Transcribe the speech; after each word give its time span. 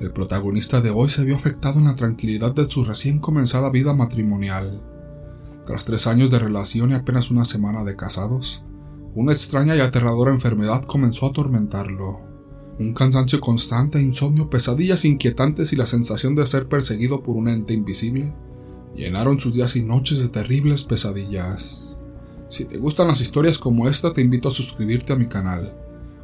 El 0.00 0.12
protagonista 0.12 0.80
de 0.80 0.88
hoy 0.88 1.10
se 1.10 1.26
vio 1.26 1.36
afectado 1.36 1.78
en 1.78 1.84
la 1.84 1.94
tranquilidad 1.94 2.54
de 2.54 2.64
su 2.64 2.84
recién 2.84 3.18
comenzada 3.18 3.68
vida 3.68 3.92
matrimonial. 3.92 4.80
Tras 5.66 5.84
tres 5.84 6.06
años 6.06 6.30
de 6.30 6.38
relación 6.38 6.92
y 6.92 6.94
apenas 6.94 7.30
una 7.30 7.44
semana 7.44 7.84
de 7.84 7.96
casados, 7.96 8.64
una 9.14 9.32
extraña 9.32 9.76
y 9.76 9.80
aterradora 9.80 10.30
enfermedad 10.30 10.84
comenzó 10.84 11.26
a 11.26 11.28
atormentarlo. 11.28 12.22
Un 12.78 12.94
cansancio 12.94 13.40
constante, 13.40 14.00
insomnio, 14.00 14.48
pesadillas 14.48 15.04
inquietantes 15.04 15.74
y 15.74 15.76
la 15.76 15.84
sensación 15.84 16.34
de 16.34 16.46
ser 16.46 16.66
perseguido 16.66 17.22
por 17.22 17.36
un 17.36 17.48
ente 17.48 17.74
invisible 17.74 18.32
llenaron 18.96 19.38
sus 19.38 19.52
días 19.52 19.76
y 19.76 19.82
noches 19.82 20.22
de 20.22 20.30
terribles 20.30 20.84
pesadillas. 20.84 21.94
Si 22.48 22.64
te 22.64 22.78
gustan 22.78 23.08
las 23.08 23.20
historias 23.20 23.58
como 23.58 23.86
esta, 23.86 24.14
te 24.14 24.22
invito 24.22 24.48
a 24.48 24.52
suscribirte 24.52 25.12
a 25.12 25.16
mi 25.16 25.26
canal. 25.26 25.76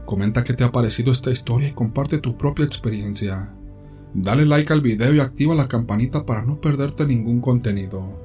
Comenta 0.07 0.45
qué 0.45 0.55
te 0.55 0.65
ha 0.65 0.73
parecido 0.73 1.13
esta 1.13 1.31
historia 1.31 1.69
y 1.69 1.73
comparte 1.73 2.17
tu 2.19 2.39
propia 2.39 2.65
experiencia. 2.65 3.55
Dale 4.19 4.47
like 4.47 4.73
al 4.73 4.81
video 4.81 5.15
y 5.15 5.21
activa 5.21 5.55
la 5.55 5.69
campanita 5.69 6.25
para 6.25 6.43
no 6.43 6.59
perderte 6.59 7.05
ningún 7.05 7.43
contenido. 7.43 8.19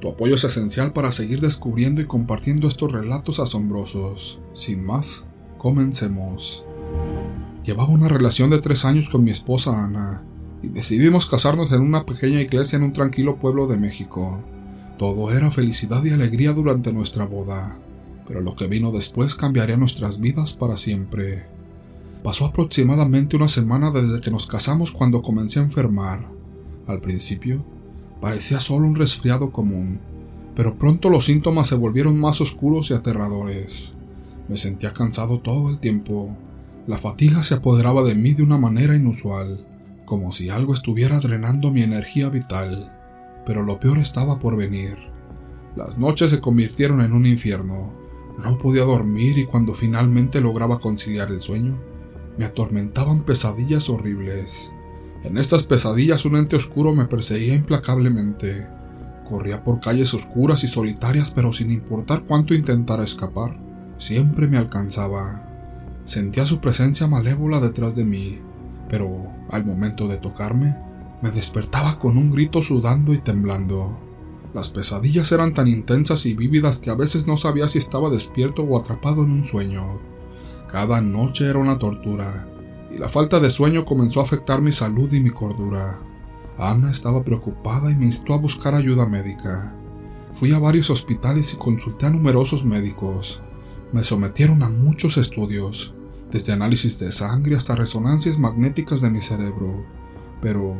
Tu 0.00 0.08
apoyo 0.08 0.36
es 0.36 0.44
esencial 0.44 0.92
para 0.92 1.10
seguir 1.10 1.40
descubriendo 1.40 2.00
y 2.00 2.04
compartiendo 2.04 2.68
estos 2.68 2.92
relatos 2.92 3.40
asombrosos. 3.40 4.40
Sin 4.52 4.86
más, 4.86 5.24
comencemos. 5.58 6.64
Llevaba 7.64 7.90
una 7.90 8.06
relación 8.06 8.50
de 8.50 8.60
tres 8.60 8.84
años 8.84 9.08
con 9.08 9.24
mi 9.24 9.32
esposa 9.32 9.72
Ana 9.84 10.24
y 10.62 10.68
decidimos 10.68 11.26
casarnos 11.26 11.72
en 11.72 11.80
una 11.80 12.06
pequeña 12.06 12.40
iglesia 12.40 12.76
en 12.76 12.84
un 12.84 12.92
tranquilo 12.92 13.40
pueblo 13.40 13.66
de 13.66 13.78
México. 13.78 14.44
Todo 14.96 15.32
era 15.32 15.50
felicidad 15.50 16.04
y 16.04 16.10
alegría 16.10 16.52
durante 16.52 16.92
nuestra 16.92 17.26
boda, 17.26 17.80
pero 18.28 18.42
lo 18.42 18.54
que 18.54 18.68
vino 18.68 18.92
después 18.92 19.34
cambiaría 19.34 19.76
nuestras 19.76 20.20
vidas 20.20 20.54
para 20.54 20.76
siempre. 20.76 21.55
Pasó 22.22 22.46
aproximadamente 22.46 23.36
una 23.36 23.48
semana 23.48 23.90
desde 23.90 24.20
que 24.20 24.30
nos 24.30 24.46
casamos 24.46 24.92
cuando 24.92 25.22
comencé 25.22 25.60
a 25.60 25.64
enfermar. 25.64 26.28
Al 26.86 27.00
principio, 27.00 27.64
parecía 28.20 28.60
solo 28.60 28.86
un 28.86 28.96
resfriado 28.96 29.52
común, 29.52 30.00
pero 30.54 30.76
pronto 30.78 31.10
los 31.10 31.26
síntomas 31.26 31.68
se 31.68 31.74
volvieron 31.76 32.18
más 32.18 32.40
oscuros 32.40 32.90
y 32.90 32.94
aterradores. 32.94 33.94
Me 34.48 34.56
sentía 34.56 34.92
cansado 34.92 35.40
todo 35.40 35.70
el 35.70 35.78
tiempo, 35.78 36.36
la 36.86 36.98
fatiga 36.98 37.42
se 37.42 37.54
apoderaba 37.54 38.04
de 38.04 38.14
mí 38.14 38.32
de 38.32 38.44
una 38.44 38.58
manera 38.58 38.94
inusual, 38.94 39.66
como 40.04 40.30
si 40.30 40.50
algo 40.50 40.72
estuviera 40.72 41.18
drenando 41.18 41.72
mi 41.72 41.82
energía 41.82 42.28
vital. 42.28 42.92
Pero 43.44 43.64
lo 43.64 43.80
peor 43.80 43.98
estaba 43.98 44.38
por 44.38 44.56
venir. 44.56 44.96
Las 45.74 45.98
noches 45.98 46.30
se 46.30 46.40
convirtieron 46.40 47.00
en 47.00 47.12
un 47.12 47.26
infierno. 47.26 47.92
No 48.38 48.56
podía 48.56 48.84
dormir 48.84 49.36
y 49.36 49.46
cuando 49.46 49.74
finalmente 49.74 50.40
lograba 50.40 50.78
conciliar 50.78 51.32
el 51.32 51.40
sueño, 51.40 51.76
me 52.38 52.44
atormentaban 52.44 53.22
pesadillas 53.22 53.88
horribles. 53.88 54.72
En 55.22 55.38
estas 55.38 55.64
pesadillas 55.64 56.24
un 56.24 56.36
ente 56.36 56.56
oscuro 56.56 56.94
me 56.94 57.06
perseguía 57.06 57.54
implacablemente. 57.54 58.66
Corría 59.28 59.64
por 59.64 59.80
calles 59.80 60.14
oscuras 60.14 60.62
y 60.62 60.68
solitarias, 60.68 61.30
pero 61.30 61.52
sin 61.52 61.70
importar 61.70 62.24
cuánto 62.24 62.54
intentara 62.54 63.02
escapar, 63.02 63.58
siempre 63.98 64.46
me 64.46 64.56
alcanzaba. 64.56 65.42
Sentía 66.04 66.46
su 66.46 66.60
presencia 66.60 67.08
malévola 67.08 67.58
detrás 67.58 67.96
de 67.96 68.04
mí, 68.04 68.38
pero 68.88 69.32
al 69.50 69.64
momento 69.64 70.06
de 70.06 70.18
tocarme, 70.18 70.76
me 71.22 71.30
despertaba 71.30 71.98
con 71.98 72.16
un 72.16 72.30
grito 72.30 72.62
sudando 72.62 73.12
y 73.12 73.18
temblando. 73.18 73.98
Las 74.54 74.70
pesadillas 74.70 75.32
eran 75.32 75.54
tan 75.54 75.66
intensas 75.66 76.24
y 76.26 76.34
vívidas 76.34 76.78
que 76.78 76.90
a 76.90 76.94
veces 76.94 77.26
no 77.26 77.36
sabía 77.36 77.68
si 77.68 77.78
estaba 77.78 78.10
despierto 78.10 78.62
o 78.62 78.78
atrapado 78.78 79.24
en 79.24 79.30
un 79.30 79.44
sueño. 79.44 80.15
Cada 80.70 81.00
noche 81.00 81.48
era 81.48 81.58
una 81.58 81.78
tortura, 81.78 82.48
y 82.92 82.98
la 82.98 83.08
falta 83.08 83.40
de 83.40 83.50
sueño 83.50 83.84
comenzó 83.84 84.20
a 84.20 84.24
afectar 84.24 84.60
mi 84.60 84.72
salud 84.72 85.12
y 85.12 85.20
mi 85.20 85.30
cordura. 85.30 86.00
Ana 86.58 86.90
estaba 86.90 87.22
preocupada 87.22 87.90
y 87.90 87.96
me 87.96 88.06
instó 88.06 88.34
a 88.34 88.38
buscar 88.38 88.74
ayuda 88.74 89.06
médica. 89.06 89.76
Fui 90.32 90.52
a 90.52 90.58
varios 90.58 90.90
hospitales 90.90 91.54
y 91.54 91.56
consulté 91.56 92.06
a 92.06 92.10
numerosos 92.10 92.64
médicos. 92.64 93.42
Me 93.92 94.02
sometieron 94.02 94.62
a 94.62 94.68
muchos 94.68 95.16
estudios, 95.18 95.94
desde 96.30 96.52
análisis 96.52 96.98
de 96.98 97.12
sangre 97.12 97.56
hasta 97.56 97.76
resonancias 97.76 98.38
magnéticas 98.38 99.00
de 99.00 99.10
mi 99.10 99.20
cerebro, 99.20 99.84
pero 100.40 100.76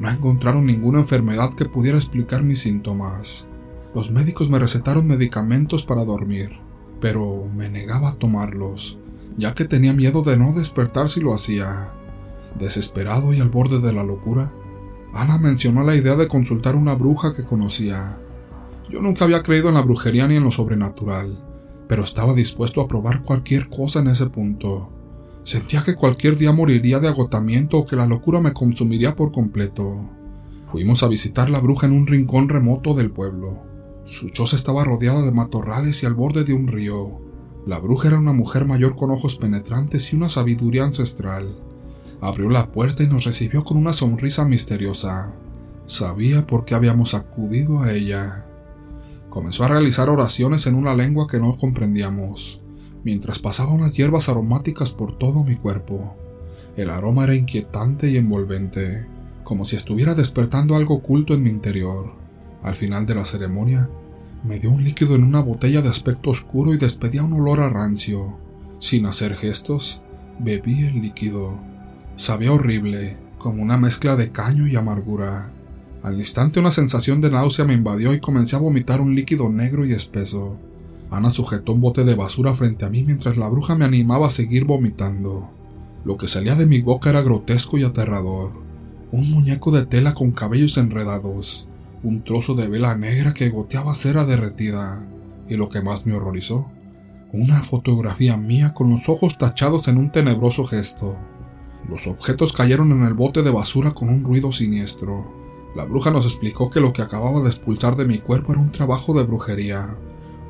no 0.00 0.10
encontraron 0.10 0.66
ninguna 0.66 1.00
enfermedad 1.00 1.54
que 1.54 1.66
pudiera 1.66 1.98
explicar 1.98 2.42
mis 2.42 2.60
síntomas. 2.60 3.46
Los 3.94 4.10
médicos 4.10 4.50
me 4.50 4.58
recetaron 4.58 5.06
medicamentos 5.06 5.84
para 5.84 6.04
dormir, 6.04 6.58
pero 7.00 7.46
me 7.54 7.68
negaba 7.68 8.08
a 8.08 8.16
tomarlos, 8.16 8.98
ya 9.36 9.54
que 9.54 9.64
tenía 9.64 9.92
miedo 9.92 10.22
de 10.22 10.36
no 10.36 10.52
despertar 10.52 11.08
si 11.08 11.20
lo 11.20 11.34
hacía. 11.34 11.92
Desesperado 12.58 13.32
y 13.32 13.40
al 13.40 13.48
borde 13.48 13.80
de 13.80 13.92
la 13.92 14.04
locura, 14.04 14.52
Ana 15.12 15.38
mencionó 15.38 15.82
la 15.82 15.96
idea 15.96 16.16
de 16.16 16.28
consultar 16.28 16.76
una 16.76 16.94
bruja 16.94 17.32
que 17.32 17.44
conocía. 17.44 18.20
Yo 18.88 19.00
nunca 19.00 19.24
había 19.24 19.42
creído 19.42 19.68
en 19.68 19.74
la 19.74 19.82
brujería 19.82 20.26
ni 20.26 20.36
en 20.36 20.44
lo 20.44 20.50
sobrenatural, 20.50 21.42
pero 21.88 22.04
estaba 22.04 22.34
dispuesto 22.34 22.80
a 22.80 22.88
probar 22.88 23.22
cualquier 23.22 23.68
cosa 23.68 24.00
en 24.00 24.08
ese 24.08 24.26
punto. 24.26 24.92
Sentía 25.42 25.82
que 25.82 25.94
cualquier 25.94 26.36
día 26.36 26.52
moriría 26.52 27.00
de 27.00 27.08
agotamiento 27.08 27.78
o 27.78 27.86
que 27.86 27.96
la 27.96 28.06
locura 28.06 28.40
me 28.40 28.52
consumiría 28.52 29.16
por 29.16 29.32
completo. 29.32 30.08
Fuimos 30.66 31.02
a 31.02 31.08
visitar 31.08 31.50
la 31.50 31.60
bruja 31.60 31.86
en 31.86 31.92
un 31.92 32.06
rincón 32.06 32.48
remoto 32.48 32.94
del 32.94 33.10
pueblo. 33.10 33.62
Su 34.04 34.28
choza 34.28 34.56
estaba 34.56 34.84
rodeada 34.84 35.22
de 35.22 35.32
matorrales 35.32 36.02
y 36.02 36.06
al 36.06 36.14
borde 36.14 36.44
de 36.44 36.52
un 36.52 36.68
río. 36.68 37.29
La 37.66 37.78
bruja 37.78 38.08
era 38.08 38.18
una 38.18 38.32
mujer 38.32 38.64
mayor 38.64 38.96
con 38.96 39.10
ojos 39.10 39.36
penetrantes 39.36 40.12
y 40.12 40.16
una 40.16 40.28
sabiduría 40.28 40.84
ancestral. 40.84 41.56
Abrió 42.20 42.48
la 42.48 42.72
puerta 42.72 43.02
y 43.02 43.06
nos 43.06 43.24
recibió 43.24 43.64
con 43.64 43.76
una 43.76 43.92
sonrisa 43.92 44.44
misteriosa. 44.44 45.32
Sabía 45.86 46.46
por 46.46 46.64
qué 46.64 46.74
habíamos 46.74 47.14
acudido 47.14 47.80
a 47.80 47.92
ella. 47.92 48.46
Comenzó 49.28 49.64
a 49.64 49.68
realizar 49.68 50.08
oraciones 50.08 50.66
en 50.66 50.74
una 50.74 50.94
lengua 50.94 51.26
que 51.26 51.38
no 51.38 51.54
comprendíamos, 51.54 52.62
mientras 53.04 53.38
pasaba 53.38 53.72
unas 53.72 53.94
hierbas 53.94 54.28
aromáticas 54.28 54.92
por 54.92 55.18
todo 55.18 55.44
mi 55.44 55.56
cuerpo. 55.56 56.16
El 56.76 56.90
aroma 56.90 57.24
era 57.24 57.34
inquietante 57.34 58.10
y 58.10 58.16
envolvente, 58.16 59.06
como 59.44 59.64
si 59.64 59.76
estuviera 59.76 60.14
despertando 60.14 60.76
algo 60.76 60.94
oculto 60.94 61.34
en 61.34 61.42
mi 61.42 61.50
interior. 61.50 62.14
Al 62.62 62.74
final 62.74 63.06
de 63.06 63.14
la 63.14 63.24
ceremonia, 63.24 63.90
me 64.42 64.58
dio 64.58 64.70
un 64.70 64.82
líquido 64.82 65.14
en 65.14 65.24
una 65.24 65.40
botella 65.40 65.82
de 65.82 65.88
aspecto 65.88 66.30
oscuro 66.30 66.72
y 66.72 66.78
despedía 66.78 67.22
un 67.22 67.34
olor 67.34 67.60
a 67.60 67.68
rancio. 67.68 68.38
Sin 68.78 69.04
hacer 69.06 69.36
gestos, 69.36 70.00
bebí 70.38 70.84
el 70.84 71.02
líquido. 71.02 71.58
Sabía 72.16 72.52
horrible, 72.52 73.18
como 73.38 73.62
una 73.62 73.76
mezcla 73.76 74.16
de 74.16 74.32
caño 74.32 74.66
y 74.66 74.76
amargura. 74.76 75.52
Al 76.02 76.18
instante 76.18 76.60
una 76.60 76.72
sensación 76.72 77.20
de 77.20 77.30
náusea 77.30 77.66
me 77.66 77.74
invadió 77.74 78.14
y 78.14 78.20
comencé 78.20 78.56
a 78.56 78.60
vomitar 78.60 79.00
un 79.02 79.14
líquido 79.14 79.50
negro 79.50 79.84
y 79.84 79.92
espeso. 79.92 80.56
Ana 81.10 81.30
sujetó 81.30 81.72
un 81.72 81.80
bote 81.80 82.04
de 82.04 82.14
basura 82.14 82.54
frente 82.54 82.84
a 82.84 82.90
mí 82.90 83.02
mientras 83.02 83.36
la 83.36 83.48
bruja 83.48 83.74
me 83.74 83.84
animaba 83.84 84.28
a 84.28 84.30
seguir 84.30 84.64
vomitando. 84.64 85.50
Lo 86.04 86.16
que 86.16 86.28
salía 86.28 86.54
de 86.54 86.66
mi 86.66 86.80
boca 86.80 87.10
era 87.10 87.20
grotesco 87.20 87.76
y 87.76 87.82
aterrador. 87.82 88.52
Un 89.12 89.30
muñeco 89.30 89.70
de 89.70 89.84
tela 89.84 90.14
con 90.14 90.30
cabellos 90.30 90.78
enredados, 90.78 91.68
un 92.02 92.24
trozo 92.24 92.54
de 92.54 92.68
vela 92.68 92.94
negra 92.94 93.34
que 93.34 93.50
goteaba 93.50 93.94
cera 93.94 94.24
derretida, 94.24 95.06
y 95.48 95.56
lo 95.56 95.68
que 95.68 95.82
más 95.82 96.06
me 96.06 96.14
horrorizó, 96.14 96.70
una 97.32 97.62
fotografía 97.62 98.36
mía 98.36 98.74
con 98.74 98.90
los 98.90 99.08
ojos 99.08 99.38
tachados 99.38 99.88
en 99.88 99.98
un 99.98 100.10
tenebroso 100.10 100.64
gesto. 100.64 101.16
Los 101.88 102.06
objetos 102.06 102.52
cayeron 102.52 102.90
en 102.92 103.02
el 103.04 103.14
bote 103.14 103.42
de 103.42 103.50
basura 103.50 103.92
con 103.92 104.08
un 104.08 104.24
ruido 104.24 104.52
siniestro. 104.52 105.32
La 105.76 105.84
bruja 105.84 106.10
nos 106.10 106.24
explicó 106.24 106.70
que 106.70 106.80
lo 106.80 106.92
que 106.92 107.02
acababa 107.02 107.40
de 107.40 107.48
expulsar 107.48 107.96
de 107.96 108.04
mi 108.04 108.18
cuerpo 108.18 108.52
era 108.52 108.60
un 108.60 108.72
trabajo 108.72 109.14
de 109.14 109.24
brujería, 109.24 109.96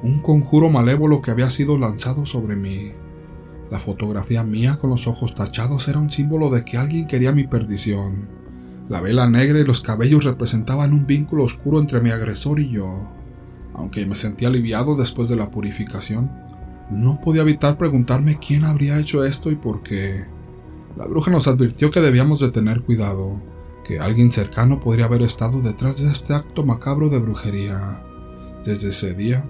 un 0.02 0.20
conjuro 0.20 0.70
malévolo 0.70 1.20
que 1.20 1.30
había 1.30 1.50
sido 1.50 1.76
lanzado 1.76 2.24
sobre 2.24 2.56
mí. 2.56 2.92
La 3.70 3.78
fotografía 3.78 4.42
mía 4.42 4.78
con 4.78 4.90
los 4.90 5.06
ojos 5.06 5.34
tachados 5.34 5.86
era 5.88 5.98
un 5.98 6.10
símbolo 6.10 6.48
de 6.50 6.64
que 6.64 6.78
alguien 6.78 7.06
quería 7.06 7.32
mi 7.32 7.44
perdición. 7.44 8.39
La 8.90 9.00
vela 9.00 9.28
negra 9.30 9.60
y 9.60 9.64
los 9.64 9.82
cabellos 9.82 10.24
representaban 10.24 10.92
un 10.92 11.06
vínculo 11.06 11.44
oscuro 11.44 11.78
entre 11.78 12.00
mi 12.00 12.10
agresor 12.10 12.58
y 12.58 12.72
yo. 12.72 13.08
Aunque 13.72 14.04
me 14.04 14.16
sentía 14.16 14.48
aliviado 14.48 14.96
después 14.96 15.28
de 15.28 15.36
la 15.36 15.48
purificación, 15.52 16.28
no 16.90 17.20
podía 17.20 17.42
evitar 17.42 17.78
preguntarme 17.78 18.40
quién 18.40 18.64
habría 18.64 18.98
hecho 18.98 19.24
esto 19.24 19.52
y 19.52 19.54
por 19.54 19.84
qué. 19.84 20.24
La 20.96 21.06
bruja 21.06 21.30
nos 21.30 21.46
advirtió 21.46 21.92
que 21.92 22.00
debíamos 22.00 22.40
de 22.40 22.50
tener 22.50 22.82
cuidado, 22.82 23.40
que 23.86 24.00
alguien 24.00 24.32
cercano 24.32 24.80
podría 24.80 25.04
haber 25.04 25.22
estado 25.22 25.62
detrás 25.62 26.02
de 26.02 26.10
este 26.10 26.34
acto 26.34 26.64
macabro 26.64 27.08
de 27.10 27.20
brujería. 27.20 28.02
Desde 28.64 28.88
ese 28.88 29.14
día, 29.14 29.48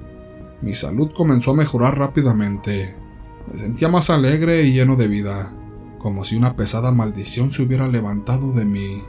mi 0.61 0.75
salud 0.75 1.13
comenzó 1.17 1.53
a 1.53 1.57
mejorar 1.57 1.97
rápidamente. 1.97 2.95
Me 3.51 3.57
sentía 3.57 3.89
más 3.89 4.11
alegre 4.11 4.65
y 4.65 4.75
lleno 4.75 4.97
de 4.97 5.09
vida, 5.09 5.51
como 5.99 6.27
si 6.27 6.37
una 6.37 6.57
pesada 6.57 6.93
maldición 6.93 7.51
se 7.51 7.63
hubiera 7.63 7.89
levantado 7.89 8.53
de 8.53 8.67
mí. 8.67 9.03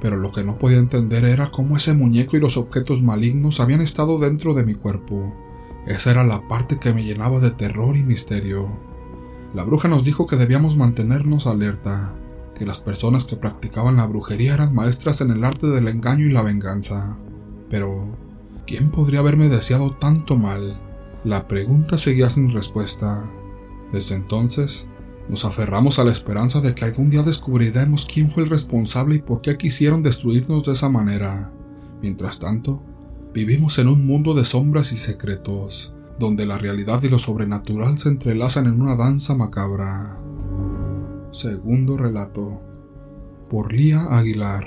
Pero 0.00 0.16
lo 0.16 0.32
que 0.32 0.44
no 0.44 0.58
podía 0.58 0.78
entender 0.78 1.24
era 1.24 1.50
cómo 1.50 1.76
ese 1.76 1.92
muñeco 1.92 2.36
y 2.36 2.40
los 2.40 2.56
objetos 2.56 3.02
malignos 3.02 3.60
habían 3.60 3.80
estado 3.80 4.18
dentro 4.18 4.54
de 4.54 4.64
mi 4.64 4.74
cuerpo. 4.74 5.34
Esa 5.86 6.10
era 6.10 6.24
la 6.24 6.46
parte 6.48 6.78
que 6.78 6.92
me 6.92 7.04
llenaba 7.04 7.40
de 7.40 7.50
terror 7.50 7.96
y 7.96 8.02
misterio. 8.02 8.68
La 9.54 9.64
bruja 9.64 9.88
nos 9.88 10.04
dijo 10.04 10.26
que 10.26 10.36
debíamos 10.36 10.76
mantenernos 10.76 11.46
alerta, 11.46 12.14
que 12.54 12.66
las 12.66 12.80
personas 12.80 13.24
que 13.24 13.36
practicaban 13.36 13.96
la 13.96 14.06
brujería 14.06 14.54
eran 14.54 14.74
maestras 14.74 15.20
en 15.20 15.30
el 15.30 15.44
arte 15.44 15.66
del 15.66 15.88
engaño 15.88 16.26
y 16.26 16.30
la 16.30 16.42
venganza. 16.42 17.18
Pero, 17.68 18.16
¿quién 18.66 18.90
podría 18.90 19.20
haberme 19.20 19.48
deseado 19.48 19.92
tanto 19.96 20.36
mal? 20.36 20.80
La 21.24 21.48
pregunta 21.48 21.98
seguía 21.98 22.30
sin 22.30 22.52
respuesta. 22.52 23.28
Desde 23.92 24.14
entonces, 24.14 24.86
nos 25.30 25.44
aferramos 25.44 26.00
a 26.00 26.04
la 26.04 26.10
esperanza 26.10 26.60
de 26.60 26.74
que 26.74 26.84
algún 26.84 27.08
día 27.08 27.22
descubriremos 27.22 28.04
quién 28.04 28.28
fue 28.28 28.42
el 28.42 28.50
responsable 28.50 29.14
y 29.14 29.22
por 29.22 29.40
qué 29.42 29.56
quisieron 29.56 30.02
destruirnos 30.02 30.64
de 30.64 30.72
esa 30.72 30.88
manera. 30.88 31.52
Mientras 32.02 32.40
tanto, 32.40 32.82
vivimos 33.32 33.78
en 33.78 33.86
un 33.86 34.04
mundo 34.08 34.34
de 34.34 34.44
sombras 34.44 34.90
y 34.90 34.96
secretos, 34.96 35.94
donde 36.18 36.46
la 36.46 36.58
realidad 36.58 37.00
y 37.04 37.08
lo 37.08 37.20
sobrenatural 37.20 37.96
se 37.96 38.08
entrelazan 38.08 38.66
en 38.66 38.82
una 38.82 38.96
danza 38.96 39.36
macabra. 39.36 40.20
Segundo 41.30 41.96
relato. 41.96 42.60
Por 43.48 43.72
Lía 43.72 44.02
Aguilar. 44.10 44.66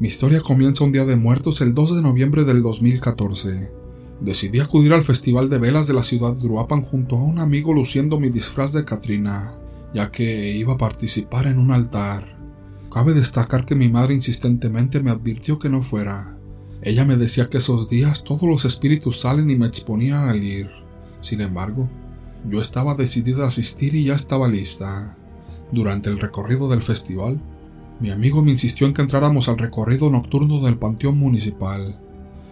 Mi 0.00 0.08
historia 0.08 0.40
comienza 0.40 0.82
un 0.82 0.90
día 0.90 1.04
de 1.04 1.14
muertos 1.14 1.60
el 1.60 1.74
2 1.74 1.94
de 1.94 2.02
noviembre 2.02 2.42
del 2.42 2.60
2014. 2.60 3.83
Decidí 4.20 4.60
acudir 4.60 4.92
al 4.92 5.02
Festival 5.02 5.50
de 5.50 5.58
Velas 5.58 5.86
de 5.86 5.94
la 5.94 6.02
ciudad 6.02 6.36
de 6.36 6.46
Uruapan 6.46 6.80
junto 6.80 7.16
a 7.16 7.22
un 7.22 7.38
amigo 7.38 7.72
luciendo 7.72 8.18
mi 8.18 8.30
disfraz 8.30 8.72
de 8.72 8.84
Katrina, 8.84 9.56
ya 9.92 10.10
que 10.10 10.52
iba 10.52 10.74
a 10.74 10.78
participar 10.78 11.46
en 11.46 11.58
un 11.58 11.72
altar. 11.72 12.38
Cabe 12.92 13.12
destacar 13.12 13.66
que 13.66 13.74
mi 13.74 13.88
madre 13.88 14.14
insistentemente 14.14 15.00
me 15.00 15.10
advirtió 15.10 15.58
que 15.58 15.68
no 15.68 15.82
fuera, 15.82 16.34
ella 16.84 17.06
me 17.06 17.16
decía 17.16 17.48
que 17.48 17.56
esos 17.56 17.88
días 17.88 18.24
todos 18.24 18.42
los 18.42 18.66
espíritus 18.66 19.20
salen 19.20 19.48
y 19.48 19.56
me 19.56 19.66
exponía 19.66 20.28
al 20.28 20.44
ir. 20.44 20.68
Sin 21.22 21.40
embargo, 21.40 21.88
yo 22.46 22.60
estaba 22.60 22.94
decidida 22.94 23.44
a 23.44 23.48
asistir 23.48 23.94
y 23.94 24.04
ya 24.04 24.14
estaba 24.14 24.48
lista. 24.48 25.16
Durante 25.72 26.10
el 26.10 26.20
recorrido 26.20 26.68
del 26.68 26.82
festival, 26.82 27.40
mi 28.00 28.10
amigo 28.10 28.42
me 28.42 28.50
insistió 28.50 28.86
en 28.86 28.92
que 28.92 29.00
entráramos 29.00 29.48
al 29.48 29.56
recorrido 29.56 30.10
nocturno 30.10 30.60
del 30.60 30.76
Panteón 30.76 31.16
Municipal. 31.16 31.98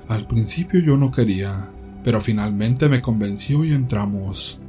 Al 0.08 0.26
principio 0.26 0.80
yo 0.80 0.96
no 0.96 1.10
quería, 1.10 1.70
pero 2.04 2.20
finalmente 2.20 2.88
me 2.88 3.00
convenció 3.00 3.64
y 3.64 3.72
entramos. 3.72 4.60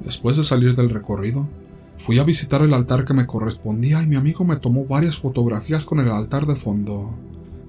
Después 0.00 0.36
de 0.36 0.44
salir 0.44 0.74
del 0.74 0.90
recorrido, 0.90 1.48
fui 1.98 2.18
a 2.18 2.24
visitar 2.24 2.62
el 2.62 2.74
altar 2.74 3.04
que 3.04 3.14
me 3.14 3.26
correspondía 3.26 4.02
y 4.02 4.06
mi 4.06 4.16
amigo 4.16 4.44
me 4.44 4.56
tomó 4.56 4.84
varias 4.84 5.18
fotografías 5.18 5.86
con 5.86 6.00
el 6.00 6.10
altar 6.10 6.46
de 6.46 6.56
fondo. 6.56 7.14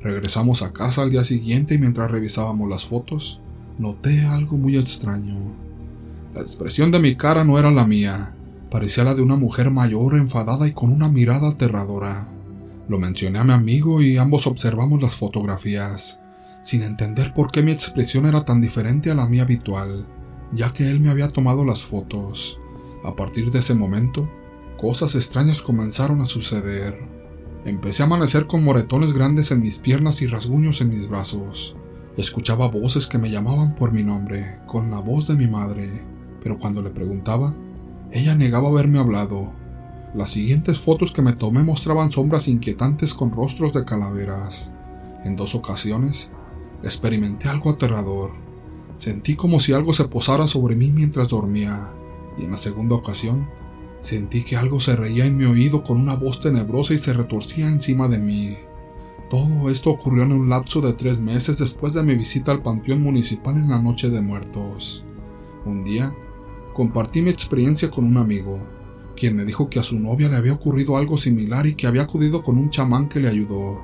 Regresamos 0.01 0.61
a 0.61 0.73
casa 0.73 1.01
al 1.01 1.09
día 1.09 1.23
siguiente 1.23 1.75
y 1.75 1.79
mientras 1.79 2.11
revisábamos 2.11 2.69
las 2.69 2.85
fotos, 2.85 3.41
noté 3.79 4.25
algo 4.25 4.57
muy 4.57 4.77
extraño. 4.77 5.35
La 6.35 6.41
expresión 6.41 6.91
de 6.91 6.99
mi 6.99 7.15
cara 7.15 7.43
no 7.43 7.57
era 7.57 7.71
la 7.71 7.87
mía, 7.87 8.35
parecía 8.69 9.03
la 9.03 9.15
de 9.15 9.23
una 9.23 9.37
mujer 9.37 9.71
mayor 9.71 10.15
enfadada 10.15 10.67
y 10.67 10.73
con 10.73 10.91
una 10.91 11.09
mirada 11.09 11.49
aterradora. 11.49 12.31
Lo 12.87 12.99
mencioné 12.99 13.39
a 13.39 13.43
mi 13.43 13.53
amigo 13.53 14.01
y 14.01 14.17
ambos 14.17 14.45
observamos 14.47 15.01
las 15.01 15.15
fotografías, 15.15 16.19
sin 16.67 16.83
entender 16.83 17.33
por 17.33 17.49
qué 17.49 17.63
mi 17.63 17.71
expresión 17.71 18.25
era 18.25 18.43
tan 18.43 18.59
diferente 18.59 19.09
a 19.09 19.15
la 19.15 19.25
mía 19.25 19.43
habitual, 19.43 20.05
ya 20.51 20.73
que 20.73 20.91
él 20.91 20.99
me 20.99 21.09
había 21.09 21.29
tomado 21.29 21.63
las 21.63 21.85
fotos. 21.85 22.59
A 23.05 23.15
partir 23.15 23.51
de 23.51 23.59
ese 23.59 23.73
momento, 23.73 24.29
cosas 24.77 25.15
extrañas 25.15 25.61
comenzaron 25.61 26.19
a 26.19 26.25
suceder. 26.25 27.07
Empecé 27.63 28.03
a 28.03 28.07
amanecer 28.07 28.47
con 28.47 28.65
moretones 28.65 29.13
grandes 29.13 29.49
en 29.51 29.61
mis 29.61 29.77
piernas 29.77 30.21
y 30.21 30.27
rasguños 30.27 30.81
en 30.81 30.89
mis 30.89 31.07
brazos. 31.07 31.77
Escuchaba 32.17 32.67
voces 32.67 33.07
que 33.07 33.17
me 33.17 33.31
llamaban 33.31 33.73
por 33.73 33.93
mi 33.93 34.03
nombre, 34.03 34.59
con 34.67 34.91
la 34.91 34.99
voz 34.99 35.25
de 35.29 35.35
mi 35.35 35.47
madre, 35.47 35.89
pero 36.43 36.57
cuando 36.57 36.81
le 36.81 36.89
preguntaba, 36.89 37.55
ella 38.11 38.35
negaba 38.35 38.67
haberme 38.67 38.99
hablado. 38.99 39.53
Las 40.13 40.31
siguientes 40.31 40.79
fotos 40.79 41.13
que 41.13 41.21
me 41.21 41.31
tomé 41.31 41.63
mostraban 41.63 42.11
sombras 42.11 42.49
inquietantes 42.49 43.13
con 43.13 43.31
rostros 43.31 43.71
de 43.71 43.85
calaveras. 43.85 44.73
En 45.23 45.37
dos 45.37 45.55
ocasiones, 45.55 46.31
experimenté 46.83 47.49
algo 47.49 47.71
aterrador. 47.71 48.31
Sentí 48.97 49.35
como 49.35 49.59
si 49.59 49.73
algo 49.73 49.93
se 49.93 50.05
posara 50.05 50.47
sobre 50.47 50.75
mí 50.75 50.91
mientras 50.91 51.29
dormía, 51.29 51.93
y 52.37 52.45
en 52.45 52.51
la 52.51 52.57
segunda 52.57 52.95
ocasión, 52.95 53.47
Sentí 53.99 54.43
que 54.43 54.55
algo 54.55 54.79
se 54.79 54.95
reía 54.95 55.25
en 55.25 55.37
mi 55.37 55.45
oído 55.45 55.83
con 55.83 55.99
una 55.99 56.15
voz 56.15 56.39
tenebrosa 56.39 56.93
y 56.93 56.97
se 56.97 57.13
retorcía 57.13 57.67
encima 57.67 58.07
de 58.07 58.19
mí. 58.19 58.57
Todo 59.29 59.69
esto 59.69 59.89
ocurrió 59.89 60.23
en 60.23 60.31
un 60.31 60.49
lapso 60.49 60.79
de 60.79 60.93
tres 60.93 61.19
meses 61.19 61.57
después 61.57 61.93
de 61.93 62.03
mi 62.03 62.15
visita 62.15 62.51
al 62.51 62.61
Panteón 62.61 63.01
Municipal 63.01 63.57
en 63.57 63.69
la 63.69 63.81
Noche 63.81 64.09
de 64.09 64.21
Muertos. 64.21 65.03
Un 65.65 65.83
día, 65.83 66.15
compartí 66.73 67.21
mi 67.21 67.31
experiencia 67.31 67.89
con 67.89 68.05
un 68.05 68.17
amigo, 68.17 68.59
quien 69.17 69.35
me 69.35 69.43
dijo 69.43 69.69
que 69.69 69.79
a 69.79 69.83
su 69.83 69.99
novia 69.99 70.29
le 70.29 70.37
había 70.37 70.53
ocurrido 70.53 70.95
algo 70.95 71.17
similar 71.17 71.65
y 71.65 71.73
que 71.73 71.87
había 71.87 72.03
acudido 72.03 72.41
con 72.41 72.57
un 72.57 72.69
chamán 72.69 73.09
que 73.09 73.19
le 73.19 73.27
ayudó. 73.27 73.81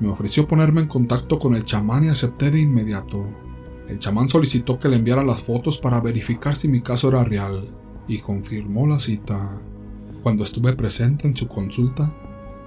Me 0.00 0.08
ofreció 0.08 0.48
ponerme 0.48 0.80
en 0.80 0.88
contacto 0.88 1.38
con 1.38 1.54
el 1.54 1.64
chamán 1.64 2.04
y 2.04 2.08
acepté 2.08 2.50
de 2.50 2.60
inmediato. 2.60 3.28
El 3.86 3.98
chamán 3.98 4.28
solicitó 4.28 4.78
que 4.78 4.88
le 4.88 4.96
enviara 4.96 5.22
las 5.22 5.42
fotos 5.42 5.78
para 5.78 6.00
verificar 6.00 6.56
si 6.56 6.68
mi 6.68 6.80
caso 6.80 7.08
era 7.08 7.22
real 7.22 7.68
y 8.08 8.18
confirmó 8.18 8.86
la 8.86 8.98
cita. 8.98 9.60
Cuando 10.22 10.44
estuve 10.44 10.72
presente 10.72 11.26
en 11.26 11.36
su 11.36 11.46
consulta, 11.46 12.14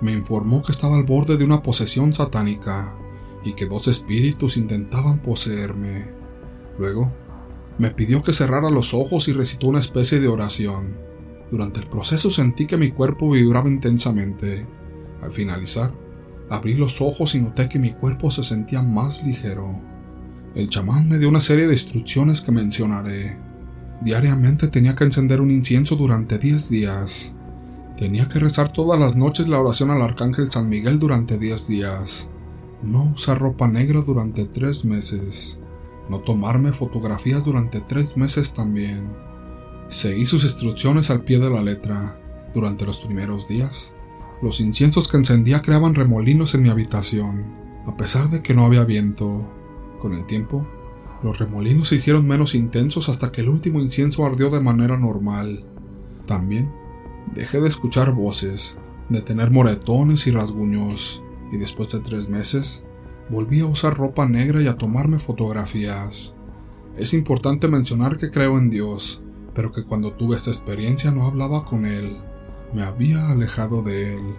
me 0.01 0.11
informó 0.11 0.61
que 0.61 0.71
estaba 0.71 0.95
al 0.95 1.03
borde 1.03 1.37
de 1.37 1.45
una 1.45 1.61
posesión 1.61 2.13
satánica 2.13 2.97
y 3.43 3.53
que 3.53 3.65
dos 3.65 3.87
espíritus 3.87 4.57
intentaban 4.57 5.21
poseerme. 5.21 6.11
Luego, 6.77 7.11
me 7.77 7.89
pidió 7.89 8.21
que 8.21 8.33
cerrara 8.33 8.69
los 8.69 8.93
ojos 8.93 9.27
y 9.27 9.33
recitó 9.33 9.67
una 9.67 9.79
especie 9.79 10.19
de 10.19 10.27
oración. 10.27 10.99
Durante 11.49 11.79
el 11.79 11.87
proceso 11.87 12.29
sentí 12.29 12.65
que 12.65 12.77
mi 12.77 12.91
cuerpo 12.91 13.29
vibraba 13.29 13.69
intensamente. 13.69 14.67
Al 15.21 15.31
finalizar, 15.31 15.93
abrí 16.49 16.75
los 16.75 17.01
ojos 17.01 17.35
y 17.35 17.39
noté 17.41 17.69
que 17.69 17.79
mi 17.79 17.91
cuerpo 17.91 18.31
se 18.31 18.43
sentía 18.43 18.81
más 18.81 19.23
ligero. 19.23 19.79
El 20.55 20.69
chamán 20.69 21.09
me 21.09 21.17
dio 21.17 21.29
una 21.29 21.41
serie 21.41 21.65
de 21.65 21.73
instrucciones 21.73 22.41
que 22.41 22.51
mencionaré. 22.51 23.37
Diariamente 24.01 24.67
tenía 24.67 24.95
que 24.95 25.03
encender 25.03 25.41
un 25.41 25.49
incienso 25.49 25.95
durante 25.95 26.37
10 26.37 26.69
días. 26.69 27.35
Tenía 27.97 28.27
que 28.27 28.39
rezar 28.39 28.71
todas 28.71 28.99
las 28.99 29.15
noches 29.15 29.47
la 29.47 29.59
oración 29.59 29.91
al 29.91 30.01
Arcángel 30.01 30.51
San 30.51 30.69
Miguel 30.69 30.99
durante 30.99 31.37
10 31.37 31.67
días. 31.67 32.29
No 32.81 33.13
usar 33.15 33.39
ropa 33.39 33.67
negra 33.67 34.01
durante 34.01 34.45
3 34.45 34.85
meses. 34.85 35.59
No 36.09 36.19
tomarme 36.19 36.73
fotografías 36.73 37.45
durante 37.45 37.81
3 37.81 38.17
meses 38.17 38.53
también. 38.53 39.09
Seguí 39.87 40.25
sus 40.25 40.43
instrucciones 40.43 41.09
al 41.09 41.23
pie 41.23 41.39
de 41.39 41.49
la 41.49 41.63
letra. 41.63 42.19
Durante 42.53 42.85
los 42.85 42.99
primeros 42.99 43.47
días, 43.47 43.95
los 44.43 44.59
inciensos 44.59 45.07
que 45.07 45.15
encendía 45.15 45.61
creaban 45.61 45.95
remolinos 45.95 46.53
en 46.53 46.63
mi 46.63 46.69
habitación, 46.69 47.45
a 47.87 47.95
pesar 47.95 48.29
de 48.29 48.43
que 48.43 48.53
no 48.53 48.65
había 48.65 48.83
viento. 48.83 49.49
Con 49.99 50.13
el 50.13 50.25
tiempo, 50.25 50.67
los 51.23 51.39
remolinos 51.39 51.87
se 51.87 51.95
hicieron 51.95 52.27
menos 52.27 52.53
intensos 52.53 53.07
hasta 53.07 53.31
que 53.31 53.39
el 53.39 53.47
último 53.47 53.79
incienso 53.79 54.25
ardió 54.25 54.49
de 54.49 54.59
manera 54.59 54.97
normal. 54.97 55.65
También 56.25 56.69
dejé 57.33 57.61
de 57.61 57.69
escuchar 57.69 58.11
voces, 58.11 58.77
de 59.07 59.21
tener 59.21 59.49
moretones 59.49 60.27
y 60.27 60.31
rasguños, 60.31 61.23
y 61.53 61.57
después 61.57 61.89
de 61.93 62.01
tres 62.01 62.27
meses 62.27 62.83
volví 63.29 63.61
a 63.61 63.65
usar 63.65 63.95
ropa 63.95 64.27
negra 64.27 64.61
y 64.61 64.67
a 64.67 64.77
tomarme 64.77 65.19
fotografías. 65.19 66.35
Es 66.97 67.13
importante 67.13 67.69
mencionar 67.69 68.17
que 68.17 68.29
creo 68.29 68.57
en 68.57 68.69
Dios, 68.69 69.23
pero 69.55 69.71
que 69.71 69.85
cuando 69.85 70.11
tuve 70.11 70.35
esta 70.35 70.51
experiencia 70.51 71.11
no 71.11 71.25
hablaba 71.25 71.63
con 71.63 71.85
Él, 71.85 72.17
me 72.73 72.83
había 72.83 73.29
alejado 73.29 73.81
de 73.83 74.15
Él. 74.15 74.35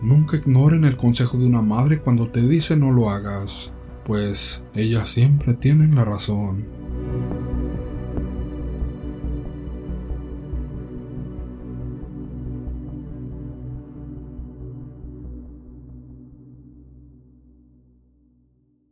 Nunca 0.00 0.36
ignoren 0.36 0.84
el 0.84 0.96
consejo 0.96 1.38
de 1.38 1.46
una 1.46 1.62
madre 1.62 2.00
cuando 2.00 2.28
te 2.28 2.40
dice 2.40 2.76
no 2.76 2.90
lo 2.90 3.10
hagas 3.10 3.72
pues 4.10 4.64
ellas 4.74 5.08
siempre 5.08 5.54
tienen 5.54 5.94
la 5.94 6.04
razón. 6.04 6.79